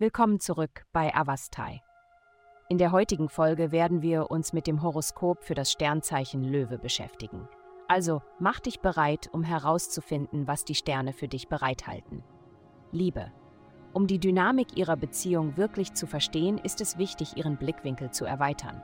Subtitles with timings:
[0.00, 1.82] Willkommen zurück bei Avastai.
[2.70, 7.46] In der heutigen Folge werden wir uns mit dem Horoskop für das Sternzeichen Löwe beschäftigen.
[7.86, 12.24] Also mach dich bereit, um herauszufinden, was die Sterne für dich bereithalten.
[12.92, 13.30] Liebe.
[13.92, 18.80] Um die Dynamik ihrer Beziehung wirklich zu verstehen, ist es wichtig, ihren Blickwinkel zu erweitern.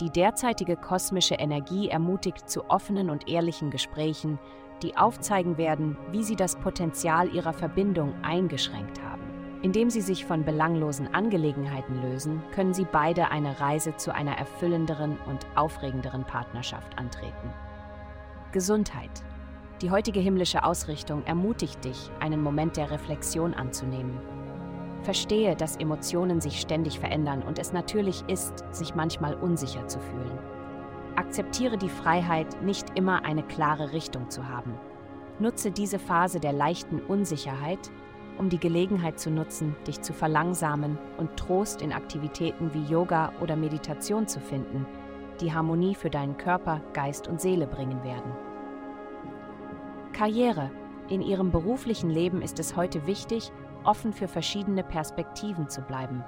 [0.00, 4.38] Die derzeitige kosmische Energie ermutigt zu offenen und ehrlichen Gesprächen,
[4.82, 9.19] die aufzeigen werden, wie sie das Potenzial ihrer Verbindung eingeschränkt haben.
[9.62, 15.18] Indem sie sich von belanglosen Angelegenheiten lösen, können sie beide eine Reise zu einer erfüllenderen
[15.26, 17.52] und aufregenderen Partnerschaft antreten.
[18.52, 19.22] Gesundheit.
[19.82, 24.18] Die heutige himmlische Ausrichtung ermutigt dich, einen Moment der Reflexion anzunehmen.
[25.02, 30.38] Verstehe, dass Emotionen sich ständig verändern und es natürlich ist, sich manchmal unsicher zu fühlen.
[31.16, 34.74] Akzeptiere die Freiheit, nicht immer eine klare Richtung zu haben.
[35.38, 37.90] Nutze diese Phase der leichten Unsicherheit,
[38.40, 43.54] um die Gelegenheit zu nutzen, dich zu verlangsamen und Trost in Aktivitäten wie Yoga oder
[43.54, 44.86] Meditation zu finden,
[45.42, 48.32] die Harmonie für deinen Körper, Geist und Seele bringen werden.
[50.14, 50.70] Karriere.
[51.10, 53.52] In Ihrem beruflichen Leben ist es heute wichtig,
[53.84, 56.24] offen für verschiedene Perspektiven zu bleiben.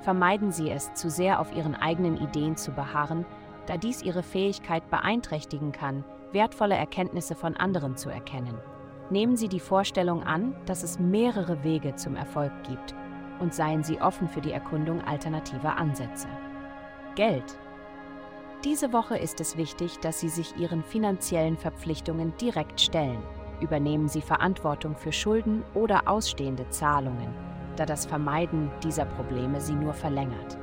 [0.00, 3.24] Vermeiden Sie es, zu sehr auf Ihren eigenen Ideen zu beharren,
[3.66, 8.58] da dies Ihre Fähigkeit beeinträchtigen kann, wertvolle Erkenntnisse von anderen zu erkennen.
[9.10, 12.94] Nehmen Sie die Vorstellung an, dass es mehrere Wege zum Erfolg gibt
[13.38, 16.26] und seien Sie offen für die Erkundung alternativer Ansätze.
[17.14, 17.58] Geld.
[18.64, 23.22] Diese Woche ist es wichtig, dass Sie sich Ihren finanziellen Verpflichtungen direkt stellen.
[23.60, 27.28] Übernehmen Sie Verantwortung für Schulden oder ausstehende Zahlungen,
[27.76, 30.56] da das Vermeiden dieser Probleme Sie nur verlängert.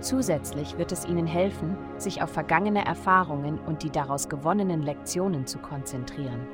[0.00, 5.58] Zusätzlich wird es Ihnen helfen, sich auf vergangene Erfahrungen und die daraus gewonnenen Lektionen zu
[5.58, 6.46] konzentrieren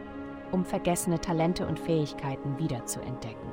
[0.52, 3.50] um vergessene Talente und Fähigkeiten wiederzuentdecken.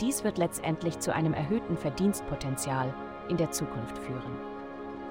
[0.00, 2.94] Dies wird letztendlich zu einem erhöhten Verdienstpotenzial
[3.28, 4.38] in der Zukunft führen.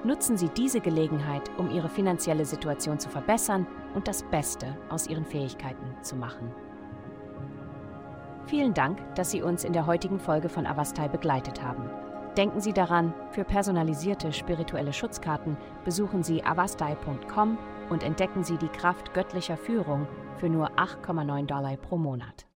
[0.04, 5.24] Nutzen Sie diese Gelegenheit, um Ihre finanzielle Situation zu verbessern und das Beste aus Ihren
[5.24, 6.52] Fähigkeiten zu machen.
[8.46, 11.90] Vielen Dank, dass Sie uns in der heutigen Folge von Avastai begleitet haben.
[12.36, 17.58] Denken Sie daran, für personalisierte spirituelle Schutzkarten besuchen Sie avastai.com
[17.90, 20.06] und entdecken Sie die Kraft göttlicher Führung
[20.38, 22.46] für nur 8,9 Dollar pro Monat.